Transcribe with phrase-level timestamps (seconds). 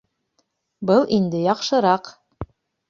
[0.91, 2.15] Был инде яҡшыраҡ